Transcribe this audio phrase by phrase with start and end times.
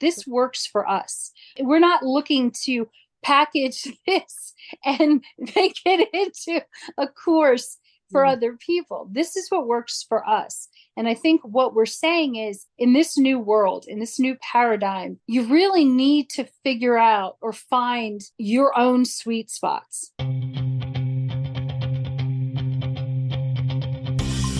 [0.00, 1.32] this works for us.
[1.58, 2.88] We're not looking to
[3.22, 6.64] package this and make it into
[6.98, 7.78] a course
[8.10, 8.32] for mm.
[8.32, 9.08] other people.
[9.10, 10.68] This is what works for us.
[10.96, 15.18] And I think what we're saying is in this new world, in this new paradigm,
[15.26, 20.12] you really need to figure out or find your own sweet spots.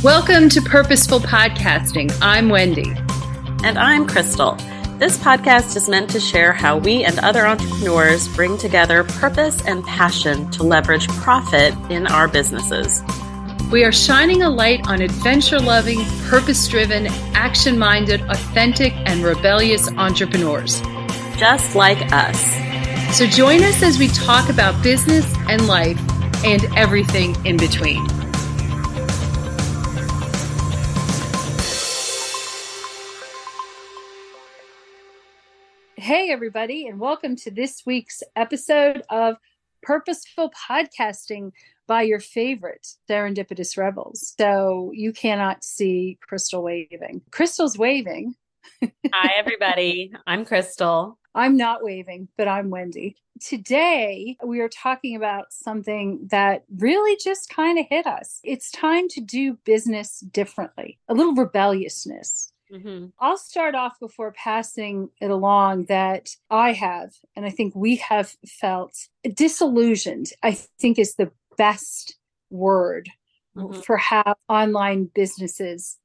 [0.03, 2.16] Welcome to Purposeful Podcasting.
[2.21, 2.93] I'm Wendy.
[3.64, 4.61] And I'm Krystal.
[4.99, 9.85] This podcast is meant to share how we and other entrepreneurs bring together purpose and
[9.85, 13.03] passion to leverage profit in our businesses.
[13.71, 19.87] We are shining a light on adventure loving, purpose driven, action minded, authentic, and rebellious
[19.99, 20.81] entrepreneurs.
[21.37, 22.40] Just like us.
[23.15, 26.01] So join us as we talk about business and life
[26.43, 28.15] and everything in between.
[36.06, 39.39] Hey, everybody, and welcome to this week's episode of
[39.83, 41.51] Purposeful Podcasting
[41.89, 44.33] by your favorite serendipitous rebels.
[44.39, 47.23] So you cannot see Krystal waving.
[47.33, 48.37] Krystal's waving.
[49.13, 50.13] Hi, everybody.
[50.29, 51.17] I'm Krystal.
[51.35, 53.17] I'm not waving, but I'm Wendy.
[53.41, 58.39] Today, we are talking about something that really just kind of hit us.
[58.45, 62.53] It's time to do business differently, a little rebelliousness.
[62.72, 63.06] Mm-hmm.
[63.19, 68.34] I'll start off before passing it along that I have, and I think we have
[68.47, 68.97] felt
[69.34, 72.17] disillusioned, I think is the best
[72.50, 73.08] word
[73.56, 73.81] mm-hmm.
[73.81, 75.98] for how online businesses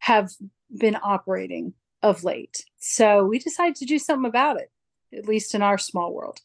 [0.00, 0.30] have
[0.76, 2.64] been operating of late.
[2.78, 4.70] So we decided to do something about it,
[5.16, 6.40] at least in our small world.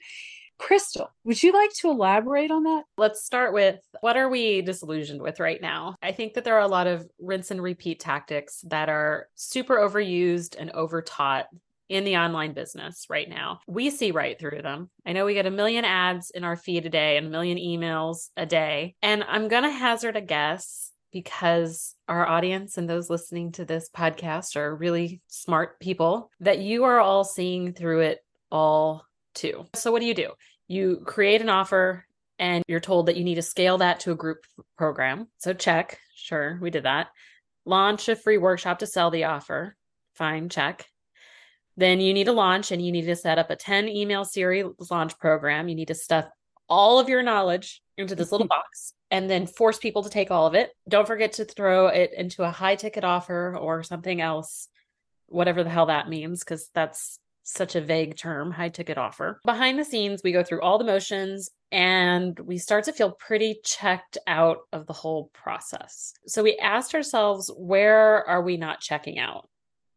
[0.61, 2.83] Krystal, would you like to elaborate on that?
[2.97, 5.95] Let's start with what are we disillusioned with right now?
[6.01, 9.77] I think that there are a lot of rinse and repeat tactics that are super
[9.77, 11.47] overused and overtaught
[11.89, 13.59] in the online business right now.
[13.67, 14.89] We see right through them.
[15.05, 17.57] I know we get a million ads in our feed a day and a million
[17.57, 18.95] emails a day.
[19.01, 23.89] And I'm going to hazard a guess because our audience and those listening to this
[23.89, 28.19] podcast are really smart people that you are all seeing through it
[28.49, 29.65] all too.
[29.75, 30.31] So, what do you do?
[30.71, 32.05] You create an offer
[32.39, 34.45] and you're told that you need to scale that to a group
[34.77, 35.27] program.
[35.37, 35.99] So, check.
[36.15, 37.09] Sure, we did that.
[37.65, 39.75] Launch a free workshop to sell the offer.
[40.15, 40.85] Fine, check.
[41.75, 44.65] Then you need to launch and you need to set up a 10 email series
[44.89, 45.67] launch program.
[45.67, 46.25] You need to stuff
[46.69, 50.47] all of your knowledge into this little box and then force people to take all
[50.47, 50.71] of it.
[50.87, 54.69] Don't forget to throw it into a high ticket offer or something else,
[55.27, 59.39] whatever the hell that means, because that's such a vague term, high ticket offer.
[59.45, 63.59] Behind the scenes, we go through all the motions and we start to feel pretty
[63.63, 66.13] checked out of the whole process.
[66.27, 69.47] So we asked ourselves, where are we not checking out?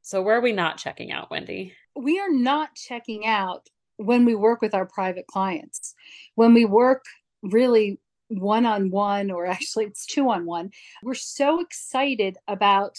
[0.02, 1.72] So, where are we not checking out, Wendy?
[1.96, 3.66] We are not checking out
[3.96, 5.94] when we work with our private clients.
[6.34, 7.04] When we work
[7.42, 10.70] really one on one, or actually it's two on one,
[11.02, 12.98] we're so excited about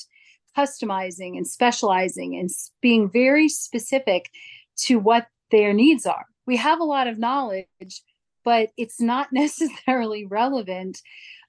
[0.58, 2.50] customizing and specializing and
[2.82, 4.30] being very specific
[4.78, 6.26] to what their needs are.
[6.46, 8.02] We have a lot of knowledge,
[8.44, 11.02] but it's not necessarily relevant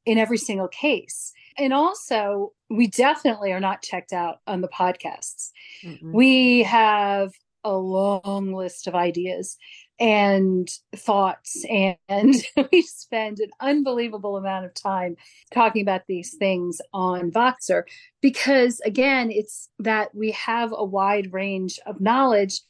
[0.04, 1.32] in every single case.
[1.58, 5.50] And also, we definitely are not checked out on the podcasts.
[5.84, 6.12] Mm-hmm.
[6.12, 7.32] We have
[7.64, 9.56] a long list of ideas
[9.98, 12.34] and thoughts and
[12.72, 15.16] we spend an unbelievable amount of time
[15.52, 17.82] talking about these things on voxer
[18.20, 22.60] because again it's that we have a wide range of knowledge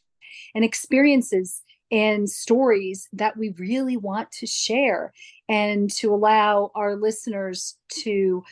[0.55, 5.13] and experiences and stories that we really want to share
[5.49, 8.43] and to allow our listeners to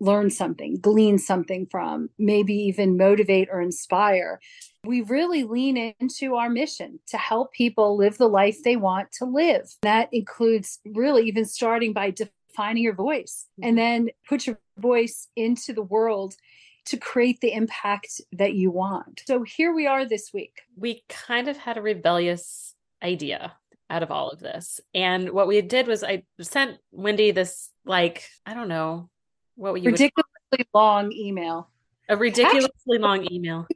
[0.00, 4.40] learn something, glean something from, maybe even motivate or inspire.
[4.88, 9.26] We really lean into our mission to help people live the life they want to
[9.26, 9.70] live.
[9.82, 13.68] That includes really even starting by defining your voice mm-hmm.
[13.68, 16.36] and then put your voice into the world
[16.86, 19.24] to create the impact that you want.
[19.26, 20.62] So here we are this week.
[20.74, 23.52] We kind of had a rebellious idea
[23.90, 24.80] out of all of this.
[24.94, 29.10] And what we did was I sent Wendy this like, I don't know,
[29.54, 30.24] what you ridiculously
[30.56, 30.66] would...
[30.72, 31.68] long email.
[32.08, 33.66] A ridiculously Actually, long email.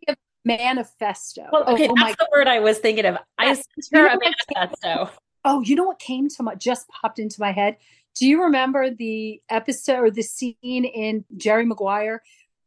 [0.44, 1.46] Manifesto.
[1.52, 3.18] Well, okay, oh, oh that's the word I was thinking of.
[3.38, 5.10] I sent her a manifesto.
[5.44, 7.76] Oh, you know what came to my just popped into my head?
[8.14, 12.22] Do you remember the episode or the scene in Jerry Maguire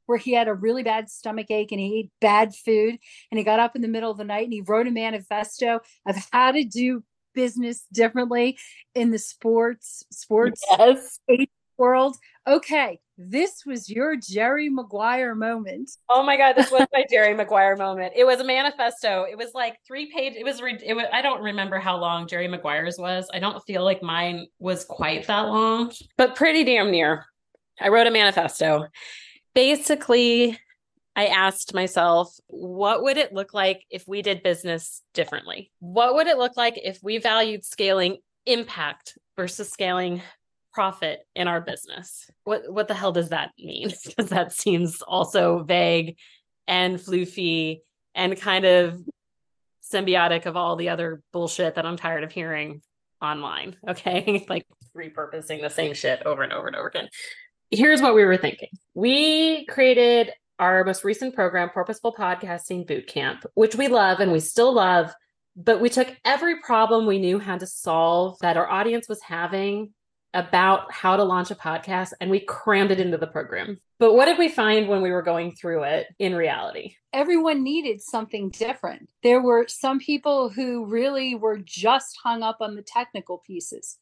[0.05, 2.97] where he had a really bad stomach ache and he ate bad food
[3.31, 5.79] and he got up in the middle of the night and he wrote a manifesto
[6.05, 8.57] of how to do business differently
[8.93, 11.19] in the sports sports yes.
[11.77, 12.15] world
[12.47, 15.89] Okay, this was your Jerry Maguire moment.
[16.09, 18.13] Oh my god, this was my Jerry Maguire moment.
[18.15, 19.25] It was a manifesto.
[19.29, 20.35] It was like three page.
[20.35, 20.61] It was.
[20.61, 21.05] It was.
[21.11, 23.27] I don't remember how long Jerry Maguire's was.
[23.33, 27.25] I don't feel like mine was quite that long, but pretty damn near.
[27.79, 28.87] I wrote a manifesto.
[29.55, 30.59] Basically,
[31.15, 35.71] I asked myself, what would it look like if we did business differently?
[35.79, 40.21] What would it look like if we valued scaling impact versus scaling
[40.75, 42.29] profit in our business?
[42.43, 43.91] What what the hell does that mean?
[44.05, 46.17] Because that seems also vague
[46.67, 47.79] and floofy
[48.13, 49.01] and kind of
[49.81, 52.81] symbiotic of all the other bullshit that I'm tired of hearing
[53.21, 53.77] online.
[53.87, 54.45] Okay.
[54.49, 57.07] like repurposing the same shit over and over and over again.
[57.71, 58.69] Here's what we were thinking.
[58.93, 64.73] We created our most recent program, Purposeful Podcasting Bootcamp, which we love and we still
[64.73, 65.13] love.
[65.55, 69.93] But we took every problem we knew how to solve that our audience was having
[70.35, 73.79] about how to launch a podcast and we crammed it into the program.
[73.97, 76.95] But what did we find when we were going through it in reality?
[77.13, 79.09] Everyone needed something different.
[79.23, 83.97] There were some people who really were just hung up on the technical pieces.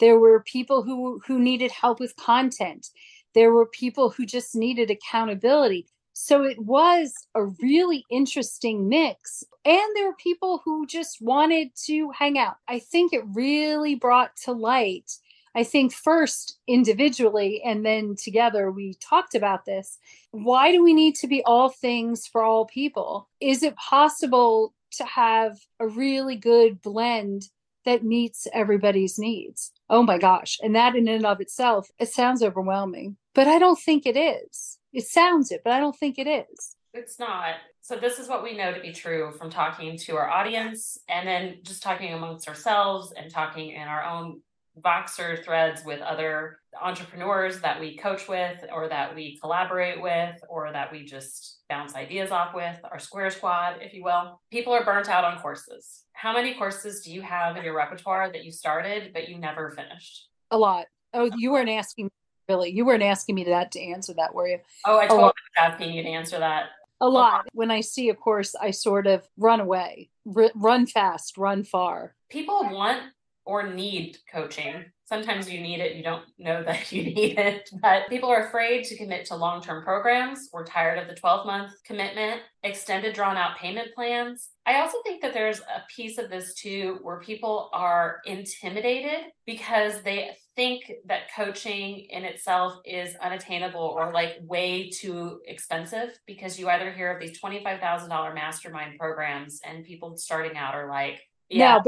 [0.00, 2.88] There were people who who needed help with content.
[3.34, 5.86] There were people who just needed accountability.
[6.18, 9.44] So it was a really interesting mix.
[9.66, 12.56] And there were people who just wanted to hang out.
[12.66, 15.12] I think it really brought to light,
[15.56, 19.98] I think first individually and then together we talked about this.
[20.30, 23.30] Why do we need to be all things for all people?
[23.40, 27.44] Is it possible to have a really good blend
[27.86, 29.72] that meets everybody's needs?
[29.88, 30.58] Oh my gosh.
[30.62, 34.76] And that in and of itself, it sounds overwhelming, but I don't think it is.
[34.92, 36.76] It sounds it, but I don't think it is.
[36.92, 37.54] It's not.
[37.80, 41.26] So this is what we know to be true from talking to our audience and
[41.26, 44.40] then just talking amongst ourselves and talking in our own
[44.80, 50.70] Voxer threads with other entrepreneurs that we coach with or that we collaborate with or
[50.72, 54.40] that we just bounce ideas off with, our square squad, if you will.
[54.50, 56.04] People are burnt out on courses.
[56.12, 59.70] How many courses do you have in your repertoire that you started but you never
[59.70, 60.28] finished?
[60.50, 60.86] A lot.
[61.14, 62.10] Oh, you weren't asking
[62.48, 62.70] really.
[62.70, 64.58] You weren't asking me that to answer that, were you?
[64.84, 66.66] Oh, I totally was asking you to answer that.
[67.00, 67.46] A lot.
[67.52, 72.14] When I see a course, I sort of run away, R- run fast, run far.
[72.30, 73.02] People want
[73.46, 74.84] or need coaching.
[75.04, 78.84] Sometimes you need it, you don't know that you need it, but people are afraid
[78.84, 80.50] to commit to long term programs.
[80.52, 84.50] We're tired of the 12 month commitment, extended drawn out payment plans.
[84.66, 90.02] I also think that there's a piece of this too where people are intimidated because
[90.02, 96.68] they think that coaching in itself is unattainable or like way too expensive because you
[96.68, 101.82] either hear of these $25,000 mastermind programs and people starting out are like, yeah, no,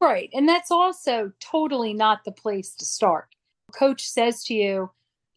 [0.00, 0.30] Right.
[0.32, 3.28] And that's also totally not the place to start.
[3.72, 4.90] Coach says to you,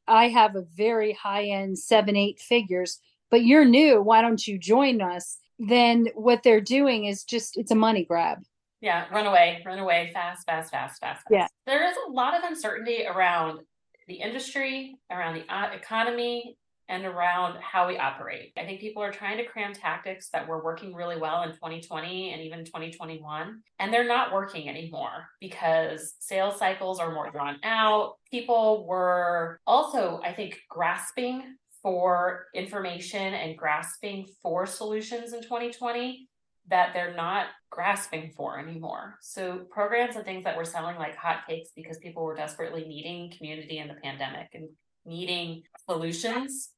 [0.07, 2.99] I have a very high end seven, eight figures,
[3.29, 4.01] but you're new.
[4.01, 5.39] Why don't you join us?
[5.59, 8.43] Then what they're doing is just, it's a money grab.
[8.81, 9.05] Yeah.
[9.11, 11.21] Run away, run away fast, fast, fast, fast.
[11.21, 11.25] fast.
[11.29, 11.47] Yeah.
[11.65, 13.59] There is a lot of uncertainty around
[14.07, 16.57] the industry, around the uh, economy,
[16.89, 18.53] and around how we operate.
[18.57, 22.33] I think people are trying to cram tactics that were working really well in 2020
[22.33, 28.15] and even 2021, and they're not working anymore because sales cycles are more drawn out.
[28.29, 36.27] People were also, I think, grasping for information and grasping for solutions in 2020
[36.69, 39.17] that they're not grasping for anymore.
[39.21, 43.79] So programs and things that were selling like hotcakes because people were desperately needing community
[43.79, 44.69] in the pandemic and
[45.05, 46.69] needing solutions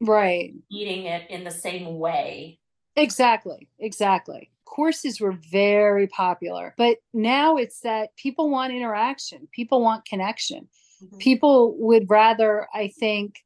[0.00, 0.52] right.
[0.70, 2.58] eating it in the same way.
[2.96, 4.50] Exactly exactly.
[4.64, 10.68] Courses were very popular but now it's that people want interaction people want connection.
[11.02, 11.18] Mm-hmm.
[11.18, 13.44] people would rather i think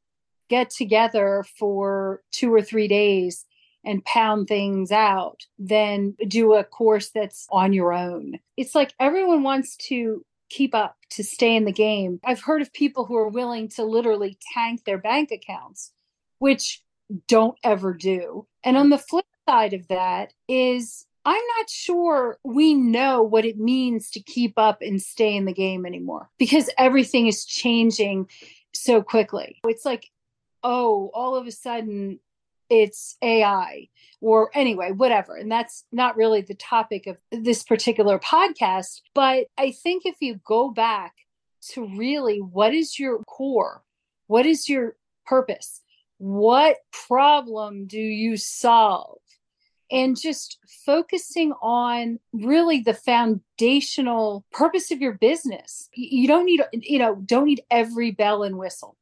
[0.48, 3.44] get together for two or three days
[3.84, 8.38] and pound things out than do a course that's on your own.
[8.56, 12.72] It's like everyone wants to keep up to stay in the game i've heard of
[12.72, 15.92] people who are willing to literally tank their bank accounts
[16.38, 16.82] which
[17.26, 18.46] don't ever do.
[18.64, 23.58] And on the flip side of that is I'm not sure we know what it
[23.58, 28.28] means to keep up and stay in the game anymore because everything is changing
[28.74, 29.58] so quickly.
[29.64, 30.06] It's like,
[30.62, 32.20] oh, all of a sudden
[32.70, 33.88] it's AI
[34.20, 35.36] or anyway, whatever.
[35.36, 39.02] And that's not really the topic of this particular podcast.
[39.14, 41.14] But I think if you go back
[41.70, 43.82] to really what is your core?
[44.26, 44.96] What is your
[45.26, 45.82] purpose?
[46.18, 49.20] what problem do you solve
[49.90, 56.98] and just focusing on really the foundational purpose of your business you don't need you
[56.98, 58.96] know don't need every bell and whistle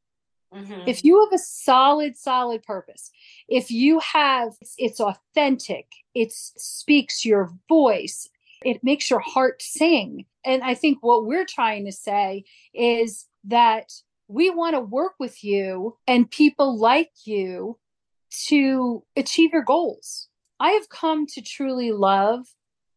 [0.57, 0.83] Mm-hmm.
[0.87, 3.11] If you have a solid, solid purpose,
[3.49, 8.29] if you have, it's, it's authentic, it speaks your voice,
[8.63, 10.25] it makes your heart sing.
[10.45, 13.93] And I think what we're trying to say is that
[14.29, 17.79] we want to work with you and people like you
[18.47, 20.29] to achieve your goals.
[20.59, 22.47] I have come to truly love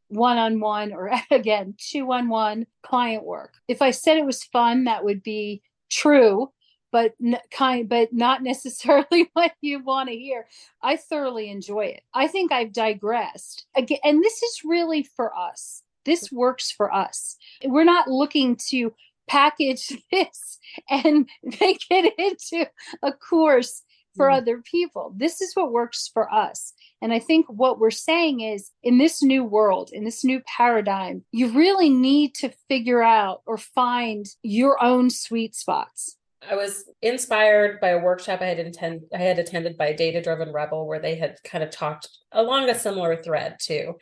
[0.08, 3.54] one on one or again, two on one client work.
[3.68, 6.52] If I said it was fun, that would be true
[6.92, 7.14] but
[7.52, 10.48] kind but not necessarily what you want to hear.
[10.82, 12.04] I thoroughly enjoy it.
[12.14, 13.66] I think i've digressed.
[13.76, 15.84] Again and this is really for us.
[16.06, 17.38] This works for us.
[17.64, 18.94] We're not looking to
[19.28, 22.70] package this and make it into
[23.02, 23.84] a course
[24.16, 24.38] for mm.
[24.38, 25.14] other people.
[25.16, 26.74] This is what works for us.
[27.02, 31.24] And I think what we're saying is in this new world, in this new paradigm,
[31.32, 36.18] you really need to figure out or find your own sweet spots.
[36.48, 40.52] I was inspired by a workshop I had intend I had attended by Data Driven
[40.52, 43.96] Rebel where they had kind of talked along a similar thread too.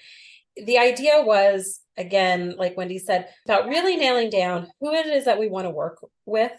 [0.56, 5.40] The idea was again, like Wendy said, about really nailing down who it is that
[5.40, 6.52] we want to work with,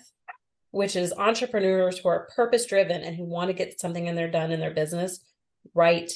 [0.73, 4.31] which is entrepreneurs who are purpose driven and who want to get something in their
[4.31, 5.21] done in their business
[5.75, 6.11] right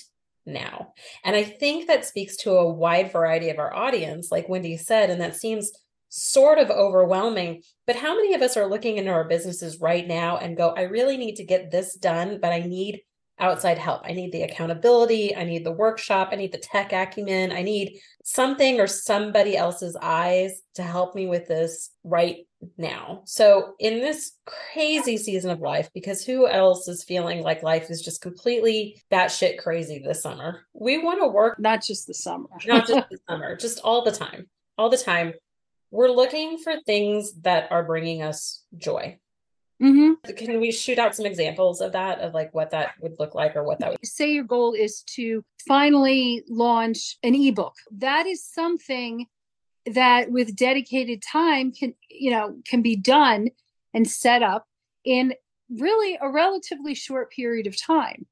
[0.44, 0.92] now.
[1.24, 5.08] And I think that speaks to a wide variety of our audience, like Wendy said,
[5.08, 5.70] and that seems
[6.14, 7.62] sort of overwhelming.
[7.86, 10.82] But how many of us are looking into our businesses right now and go, I
[10.82, 13.00] really need to get this done, but I need
[13.38, 14.02] outside help.
[14.04, 15.34] I need the accountability.
[15.34, 16.28] I need the workshop.
[16.30, 17.50] I need the tech acumen.
[17.50, 23.22] I need something or somebody else's eyes to help me with this right now.
[23.24, 28.02] So, in this crazy season of life, because who else is feeling like life is
[28.02, 30.66] just completely batshit crazy this summer?
[30.74, 31.58] We want to work.
[31.58, 32.48] Not just the summer.
[32.66, 34.46] not just the summer, just all the time.
[34.78, 35.34] All the time
[35.92, 39.18] we're looking for things that are bringing us joy.
[39.80, 40.32] Mm-hmm.
[40.36, 43.56] Can we shoot out some examples of that, of like what that would look like
[43.56, 44.30] or what that would say?
[44.30, 47.74] Your goal is to finally launch an ebook.
[47.98, 49.26] That is something
[49.86, 53.48] that with dedicated time can, you know, can be done
[53.92, 54.66] and set up
[55.04, 55.34] in
[55.68, 58.26] really a relatively short period of time.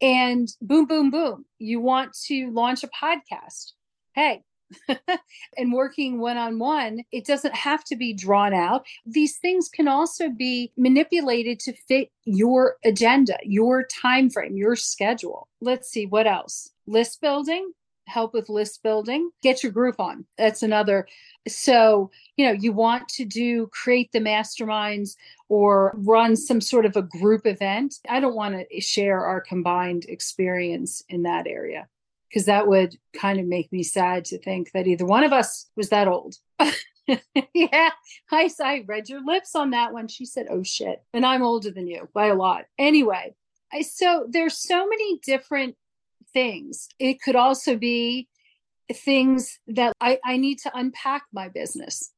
[0.00, 3.72] And boom, boom, boom, you want to launch a podcast.
[4.14, 4.42] Hey,
[5.56, 8.86] and working one on one, it doesn't have to be drawn out.
[9.06, 15.48] These things can also be manipulated to fit your agenda, your time frame, your schedule.
[15.60, 16.70] Let's see what else.
[16.86, 17.72] List building,
[18.06, 20.24] help with list building, get your group on.
[20.36, 21.06] That's another.
[21.48, 25.16] So, you know, you want to do create the masterminds
[25.48, 27.96] or run some sort of a group event.
[28.08, 31.88] I don't want to share our combined experience in that area
[32.32, 35.68] because that would kind of make me sad to think that either one of us
[35.76, 36.36] was that old.
[37.54, 37.90] yeah,
[38.30, 40.08] I, I read your lips on that one.
[40.08, 42.64] She said, "Oh shit," and I'm older than you by a lot.
[42.78, 43.34] Anyway,
[43.72, 45.76] I, so there's so many different
[46.32, 46.88] things.
[46.98, 48.28] It could also be
[48.90, 52.12] things that I, I need to unpack my business,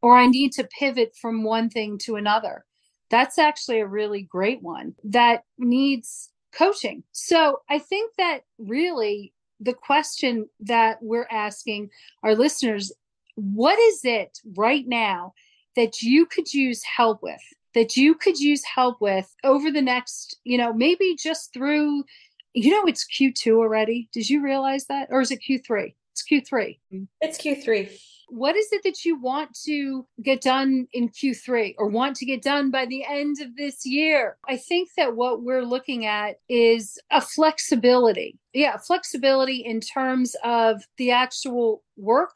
[0.00, 2.64] or I need to pivot from one thing to another.
[3.08, 7.02] That's actually a really great one that needs coaching.
[7.12, 11.90] So I think that really the question that we're asking
[12.22, 12.92] our listeners
[13.36, 15.32] what is it right now
[15.74, 17.40] that you could use help with?
[17.74, 22.04] That you could use help with over the next, you know, maybe just through,
[22.52, 24.10] you know, it's Q2 already.
[24.12, 25.08] Did you realize that?
[25.10, 25.94] Or is it Q3?
[26.12, 26.78] It's Q3.
[27.22, 27.98] It's Q3
[28.32, 32.42] what is it that you want to get done in Q3 or want to get
[32.42, 34.38] done by the end of this year?
[34.48, 38.38] I think that what we're looking at is a flexibility.
[38.54, 42.34] Yeah, flexibility in terms of the actual work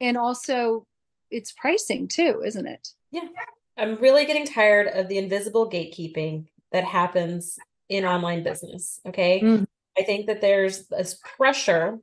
[0.00, 0.86] and also
[1.32, 2.90] its pricing too, isn't it?
[3.10, 3.22] Yeah.
[3.76, 9.00] I'm really getting tired of the invisible gatekeeping that happens in online business.
[9.04, 9.40] Okay.
[9.40, 9.66] Mm.
[9.98, 11.98] I think that there's this pressure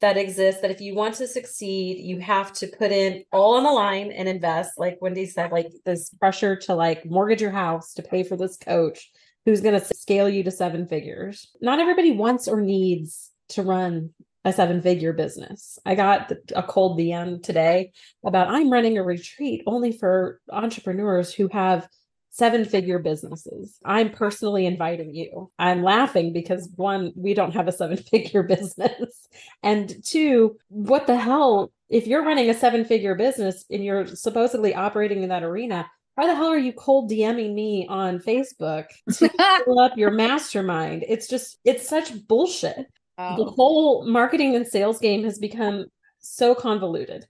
[0.00, 3.64] that exists that if you want to succeed, you have to put in all on
[3.64, 4.78] the line and invest.
[4.78, 8.56] Like Wendy said, like this pressure to like mortgage your house to pay for this
[8.56, 9.10] coach
[9.44, 11.50] who's going to scale you to seven figures.
[11.60, 14.10] Not everybody wants or needs to run
[14.44, 15.78] a seven figure business.
[15.84, 17.92] I got a cold DM today
[18.24, 21.88] about I'm running a retreat only for entrepreneurs who have
[22.30, 23.78] seven figure businesses.
[23.84, 25.50] I'm personally inviting you.
[25.58, 29.28] I'm laughing because one, we don't have a seven figure business.
[29.62, 31.72] And two, what the hell?
[31.88, 36.26] If you're running a seven figure business and you're supposedly operating in that arena, why
[36.26, 39.28] the hell are you cold DMing me on Facebook to
[39.64, 41.04] fill up your mastermind?
[41.08, 42.86] It's just, it's such bullshit.
[43.16, 43.36] Oh.
[43.36, 45.86] The whole marketing and sales game has become
[46.18, 47.26] so convoluted.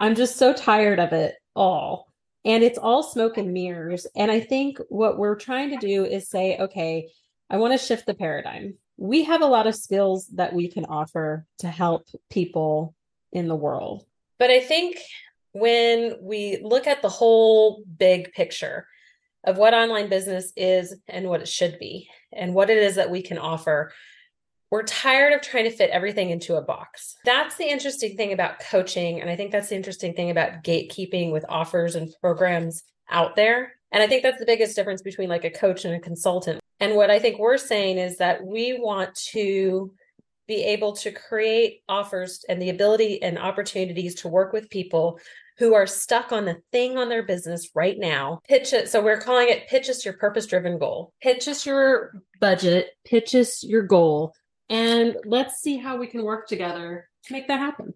[0.00, 2.07] I'm just so tired of it all.
[2.48, 4.06] And it's all smoke and mirrors.
[4.16, 7.10] And I think what we're trying to do is say, okay,
[7.50, 8.78] I want to shift the paradigm.
[8.96, 12.94] We have a lot of skills that we can offer to help people
[13.32, 14.06] in the world.
[14.38, 14.96] But I think
[15.52, 18.86] when we look at the whole big picture
[19.44, 23.10] of what online business is and what it should be and what it is that
[23.10, 23.92] we can offer,
[24.70, 27.16] we're tired of trying to fit everything into a box.
[27.24, 29.20] That's the interesting thing about coaching.
[29.20, 33.72] And I think that's the interesting thing about gatekeeping with offers and programs out there.
[33.92, 36.60] And I think that's the biggest difference between like a coach and a consultant.
[36.80, 39.92] And what I think we're saying is that we want to
[40.46, 45.18] be able to create offers and the ability and opportunities to work with people
[45.58, 48.40] who are stuck on the thing on their business right now.
[48.48, 48.88] Pitch it.
[48.88, 51.12] So we're calling it pitch us your purpose driven goal.
[51.20, 54.34] Pitch us your budget, pitch us your goal,
[54.70, 57.94] and let's see how we can work together to make that happen.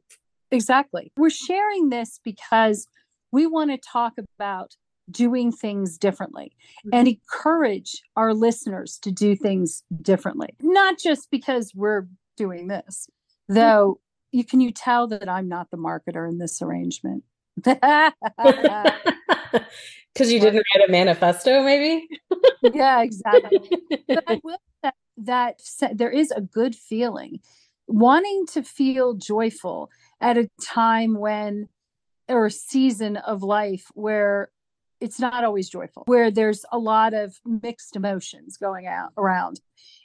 [0.50, 1.12] Exactly.
[1.16, 2.88] We're sharing this because
[3.30, 4.76] we want to talk about
[5.10, 6.52] doing things differently
[6.86, 6.90] mm-hmm.
[6.94, 10.50] and encourage our listeners to do things differently.
[10.60, 13.08] Not just because we're doing this,
[13.48, 14.00] though
[14.30, 17.24] you can you tell that I'm not the marketer in this arrangement.
[20.12, 22.06] Because you didn't write a manifesto, maybe?
[22.74, 23.60] yeah, exactly.
[24.08, 25.60] but I will say that
[25.92, 27.40] there is a good feeling.
[27.86, 29.90] Wanting to feel joyful
[30.20, 31.68] at a time when
[32.28, 34.50] or a season of life where
[35.00, 39.60] it's not always joyful where there's a lot of mixed emotions going out around.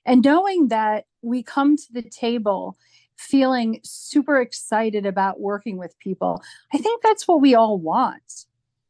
[0.06, 2.78] And knowing that we come to the table
[3.16, 6.40] feeling super excited about working with people
[6.72, 8.46] i think that's what we all want.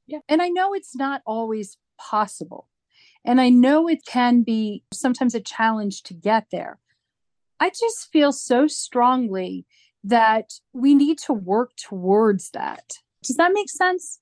[0.08, 0.20] Yeah.
[0.30, 2.68] And i know it's not always possible
[3.26, 6.80] and I know it can be sometimes a challenge to get there.
[7.60, 9.66] I just feel so strongly
[10.04, 12.94] that we need to work towards that.
[13.24, 14.20] Does that make sense?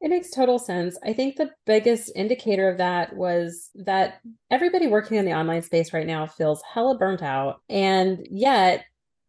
[0.00, 0.96] It makes total sense.
[1.04, 4.20] I think the biggest indicator of that was that
[4.50, 7.62] everybody working in the online space right now feels hella burnt out.
[7.68, 8.84] And yet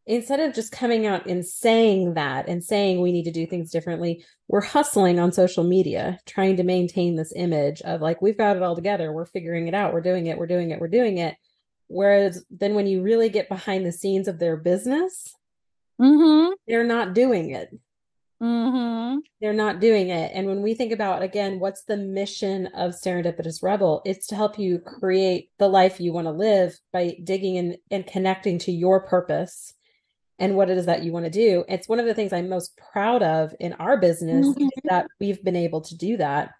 [0.09, 3.69] instead of just coming out and saying that and saying we need to do things
[3.69, 8.57] differently, we're hustling on social media, trying to maintain this image of like, we've got
[8.57, 9.13] it all together.
[9.13, 9.93] We're figuring it out.
[9.93, 10.37] We're doing it.
[10.37, 10.81] We're doing it.
[10.81, 11.35] We're doing it.
[11.87, 15.31] Whereas then when you really get behind the scenes of their business,
[16.01, 16.53] mm-hmm.
[16.67, 17.69] they're not doing it.
[18.41, 19.19] Mm-hmm.
[19.41, 20.31] They're not doing it.
[20.33, 24.01] And when we think about, again, what's the mission of Serendipitous Rebel?
[24.05, 28.07] It's to help you create the life you want to live by digging in and
[28.07, 29.75] connecting to your purpose
[30.39, 31.65] and what it is that you want to do.
[31.67, 34.67] It's one of the things I'm most proud of in our business mm-hmm.
[34.85, 36.51] that we've been able to do that.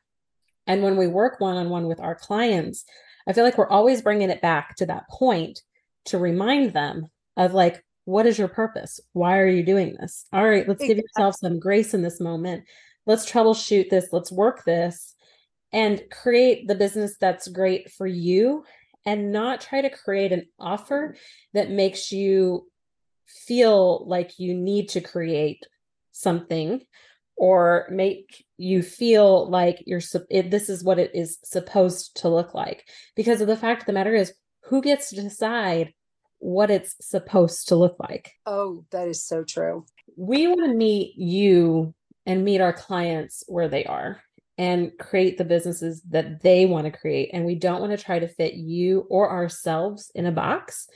[0.68, 2.84] And when we work one on one with our clients,
[3.28, 5.62] I feel like we're always bringing it back to that point
[6.06, 9.00] to remind them of like, what is your purpose?
[9.14, 10.26] Why are you doing this?
[10.34, 12.66] All right, let's give yourself some grace in this moment.
[13.06, 14.08] Let's troubleshoot this.
[14.12, 15.16] Let's work this
[15.72, 18.64] and create the business that's great for you
[19.06, 21.16] and not try to create an offer
[21.54, 22.68] that makes you
[23.46, 25.66] feel like you need to create
[26.12, 26.82] something
[27.36, 32.54] or make you feel like you're it, this is what it is supposed to look
[32.54, 32.86] like.
[33.16, 34.34] Because of the fact of the matter is
[34.66, 35.94] who gets to decide
[36.40, 38.34] what it's supposed to look like?
[38.46, 39.86] Oh that is so true.
[40.18, 41.94] We want to meet you
[42.26, 44.22] and meet our clients where they are
[44.58, 47.30] and create the businesses that they want to create.
[47.32, 50.88] And we don't want to try to fit you or ourselves in a box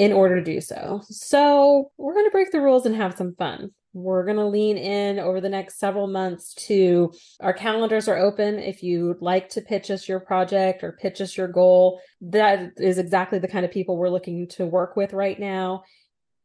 [0.00, 1.02] in order to do so.
[1.10, 3.72] So, we're going to break the rules and have some fun.
[3.92, 8.58] We're going to lean in over the next several months to our calendars are open.
[8.58, 12.96] If you'd like to pitch us your project or pitch us your goal, that is
[12.96, 15.82] exactly the kind of people we're looking to work with right now.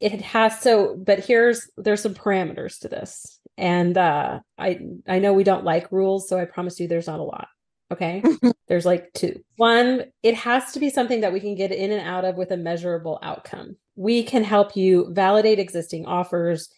[0.01, 3.39] It has so, but here's there's some parameters to this.
[3.57, 7.21] And uh I I know we don't like rules, so I promise you there's not
[7.21, 7.47] a lot.
[7.91, 8.21] Okay.
[8.25, 8.49] Mm-hmm.
[8.67, 9.43] There's like two.
[9.57, 12.51] One, it has to be something that we can get in and out of with
[12.51, 13.77] a measurable outcome.
[13.95, 16.69] We can help you validate existing offers.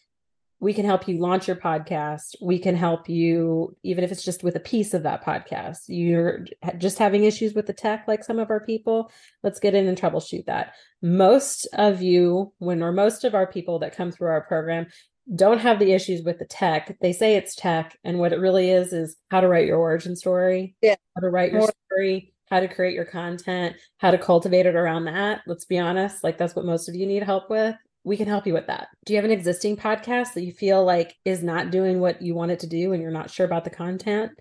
[0.60, 2.36] We can help you launch your podcast.
[2.42, 5.84] We can help you, even if it's just with a piece of that podcast.
[5.88, 6.46] You're
[6.78, 9.12] just having issues with the tech, like some of our people.
[9.44, 10.74] Let's get in and troubleshoot that.
[11.02, 14.88] Most of you, when or most of our people that come through our program,
[15.36, 16.98] don't have the issues with the tech.
[17.02, 20.16] They say it's tech, and what it really is is how to write your origin
[20.16, 24.66] story, yeah, how to write your story, how to create your content, how to cultivate
[24.66, 25.42] it around that.
[25.46, 27.76] Let's be honest, like that's what most of you need help with.
[28.04, 28.88] We can help you with that.
[29.06, 32.36] Do you have an existing podcast that you feel like is not doing what you
[32.36, 34.32] want it to do and you're not sure about the content?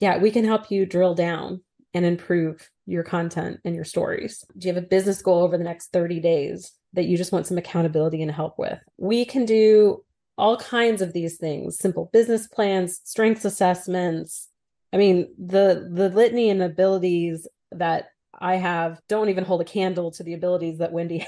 [0.00, 1.62] Yeah, we can help you drill down
[1.94, 4.44] and improve your content and your stories.
[4.58, 7.46] Do you have a business goal over the next 30 days that you just want
[7.46, 8.80] some accountability and help with?
[8.98, 10.02] We can do
[10.36, 14.48] all kinds of these things simple business plans, strengths assessments,
[14.94, 20.12] I mean, the the litany and abilities that I have don't even hold a candle
[20.12, 21.26] to the abilities that Wendy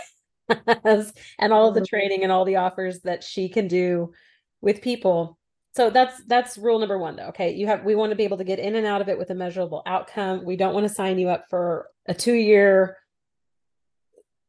[0.84, 1.86] has and all of the mm-hmm.
[1.86, 4.12] training and all the offers that she can do
[4.60, 5.36] with people.
[5.74, 7.28] So that's that's rule number 1 though.
[7.28, 9.18] Okay, you have we want to be able to get in and out of it
[9.18, 10.44] with a measurable outcome.
[10.44, 12.96] We don't want to sign you up for a 2-year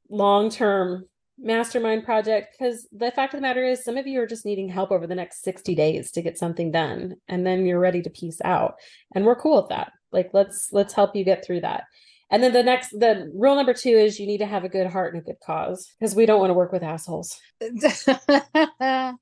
[0.10, 1.06] long-term
[1.40, 4.70] mastermind project because the fact of the matter is some of you are just needing
[4.70, 8.10] help over the next 60 days to get something done and then you're ready to
[8.10, 8.76] peace out.
[9.14, 9.92] And we're cool with that.
[10.12, 11.84] Like let's let's help you get through that.
[12.30, 14.88] And then the next the rule number two is you need to have a good
[14.88, 17.40] heart and a good cause because we don't want to work with assholes.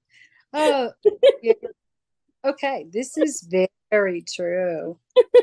[0.58, 0.89] Oh
[1.43, 1.51] yeah.
[2.45, 3.45] okay this is
[3.91, 4.97] very true.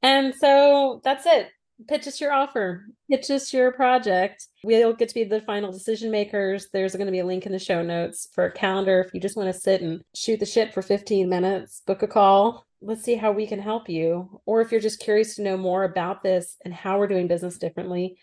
[0.00, 1.48] And so that's it
[1.86, 4.46] pitch us your offer, pitch us your project.
[4.64, 6.68] We'll get to be the final decision makers.
[6.72, 9.00] There's going to be a link in the show notes for a calendar.
[9.00, 12.08] If you just want to sit and shoot the shit for 15 minutes, book a
[12.08, 12.66] call.
[12.80, 14.40] Let's see how we can help you.
[14.46, 17.58] Or if you're just curious to know more about this and how we're doing business
[17.58, 18.18] differently,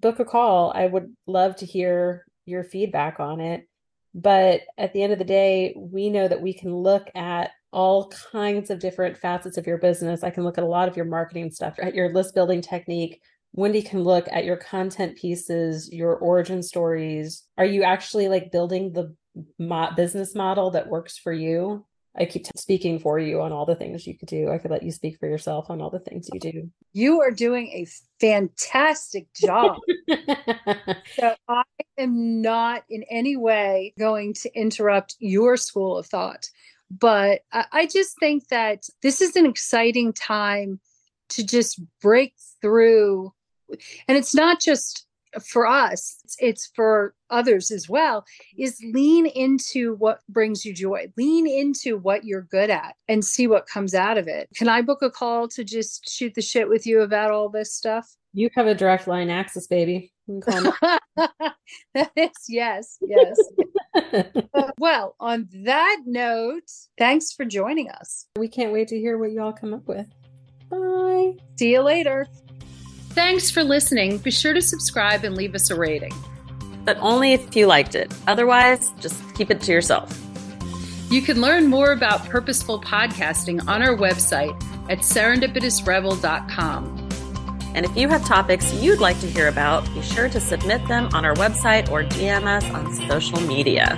[0.00, 0.72] book a call.
[0.74, 3.68] I would love to hear your feedback on it.
[4.14, 8.12] But at the end of the day, we know that we can look at all
[8.30, 10.22] kinds of different facets of your business.
[10.22, 13.20] I can look at a lot of your marketing stuff, at your list building technique.
[13.54, 17.44] Wendy can look at your content pieces, your origin stories.
[17.58, 19.14] Are you actually like building the
[19.58, 21.84] mo- business model that works for you?
[22.14, 24.50] I keep speaking for you on all the things you could do.
[24.50, 26.70] I could let you speak for yourself on all the things you do.
[26.92, 27.86] You are doing a
[28.20, 29.78] fantastic job.
[31.16, 31.62] so I
[31.96, 36.46] am not in any way going to interrupt your school of thought.
[36.98, 40.80] But I just think that this is an exciting time
[41.30, 43.32] to just break through.
[44.06, 45.06] And it's not just
[45.42, 48.26] for us, it's for others as well,
[48.58, 51.10] is lean into what brings you joy.
[51.16, 54.50] Lean into what you're good at and see what comes out of it.
[54.54, 57.72] Can I book a call to just shoot the shit with you about all this
[57.72, 58.14] stuff?
[58.34, 60.12] You have a direct line access, baby.
[61.94, 63.38] that is yes, yes.
[64.78, 68.26] well, on that note, thanks for joining us.
[68.36, 70.06] We can't wait to hear what y'all come up with.
[70.70, 71.34] Bye.
[71.58, 72.26] See you later.
[73.10, 74.16] Thanks for listening.
[74.18, 76.14] Be sure to subscribe and leave us a rating.
[76.84, 78.10] But only if you liked it.
[78.26, 80.18] Otherwise, just keep it to yourself.
[81.10, 84.54] You can learn more about purposeful podcasting on our website
[84.90, 87.01] at serendipitousrebel.com.
[87.74, 91.08] And if you have topics you'd like to hear about, be sure to submit them
[91.14, 93.96] on our website or DM us on social media.